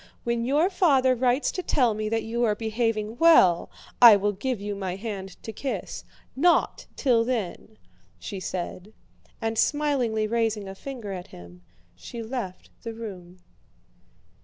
When 0.23 0.45
your 0.45 0.71
father 0.71 1.13
writes 1.13 1.51
to 1.51 1.61
tell 1.61 1.93
me 1.93 2.09
that 2.09 2.23
you 2.23 2.43
are 2.43 2.55
behaving 2.55 3.19
well 3.19 3.69
I 4.01 4.15
will 4.15 4.31
give 4.31 4.59
you 4.59 4.73
my 4.75 4.95
hand 4.95 5.37
to 5.43 5.53
kiss. 5.53 6.03
Not 6.35 6.87
till 6.95 7.23
then!" 7.23 7.77
she 8.17 8.39
said. 8.39 8.93
And 9.43 9.59
smilingly 9.59 10.25
raising 10.25 10.67
a 10.67 10.73
finger 10.73 11.11
at 11.11 11.27
him, 11.27 11.61
she 11.95 12.23
left 12.23 12.71
the 12.81 12.95
room. 12.95 13.41